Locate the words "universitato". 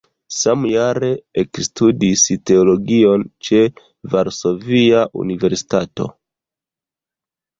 5.25-6.09